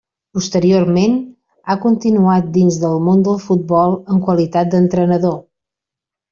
[0.35, 1.19] Posteriorment,
[1.69, 5.41] ha continuat dins del món del futbol en qualitat d'entrenador.